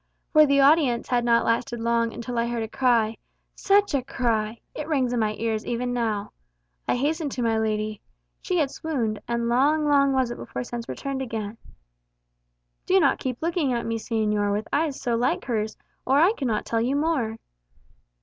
For 0.33 0.47
the 0.47 0.59
audience 0.61 1.09
had 1.09 1.23
not 1.23 1.45
lasted 1.45 1.79
long 1.79 2.11
until 2.11 2.39
I 2.39 2.47
heard 2.47 2.63
a 2.63 2.67
cry 2.67 3.17
such 3.53 3.93
a 3.93 4.01
cry! 4.01 4.57
it 4.73 4.87
rings 4.87 5.13
in 5.13 5.19
nay 5.19 5.35
ears 5.37 5.63
even 5.63 5.93
now. 5.93 6.31
I 6.87 6.95
hastened 6.95 7.31
to 7.33 7.43
my 7.43 7.59
lady. 7.59 8.01
She 8.41 8.57
had 8.57 8.71
swooned 8.71 9.19
and 9.27 9.47
long, 9.47 9.85
long 9.85 10.11
was 10.11 10.31
it 10.31 10.39
before 10.39 10.63
sense 10.63 10.89
returned 10.89 11.21
again. 11.21 11.59
Do 12.87 12.99
not 12.99 13.19
keep 13.19 13.43
looking 13.43 13.73
at 13.73 13.85
me, 13.85 13.99
señor, 13.99 14.51
with 14.51 14.67
eyes 14.73 14.99
so 14.99 15.15
like 15.15 15.45
hers, 15.45 15.77
or 16.03 16.17
I 16.17 16.33
cannot 16.33 16.65
tell 16.65 16.81
you 16.81 16.95
more." 16.95 17.37